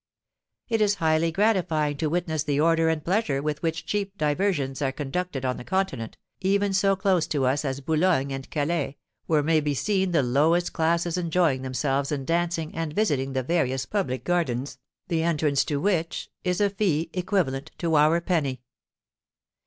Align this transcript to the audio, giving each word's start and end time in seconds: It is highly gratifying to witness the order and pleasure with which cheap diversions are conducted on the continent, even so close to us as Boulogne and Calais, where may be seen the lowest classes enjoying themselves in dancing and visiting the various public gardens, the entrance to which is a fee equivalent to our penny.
It 0.67 0.81
is 0.81 0.95
highly 0.95 1.31
gratifying 1.31 1.95
to 1.97 2.09
witness 2.09 2.41
the 2.41 2.59
order 2.59 2.89
and 2.89 3.05
pleasure 3.05 3.39
with 3.39 3.61
which 3.61 3.85
cheap 3.85 4.17
diversions 4.17 4.81
are 4.81 4.91
conducted 4.91 5.45
on 5.45 5.57
the 5.57 5.63
continent, 5.63 6.17
even 6.39 6.73
so 6.73 6.95
close 6.95 7.27
to 7.27 7.45
us 7.45 7.63
as 7.63 7.81
Boulogne 7.81 8.31
and 8.31 8.49
Calais, 8.49 8.97
where 9.27 9.43
may 9.43 9.59
be 9.59 9.75
seen 9.75 10.09
the 10.09 10.23
lowest 10.23 10.73
classes 10.73 11.19
enjoying 11.19 11.61
themselves 11.61 12.11
in 12.11 12.25
dancing 12.25 12.73
and 12.73 12.93
visiting 12.95 13.33
the 13.33 13.43
various 13.43 13.85
public 13.85 14.23
gardens, 14.23 14.79
the 15.07 15.21
entrance 15.21 15.63
to 15.65 15.79
which 15.79 16.31
is 16.43 16.59
a 16.59 16.71
fee 16.71 17.11
equivalent 17.13 17.69
to 17.77 17.93
our 17.95 18.19
penny. 18.19 18.63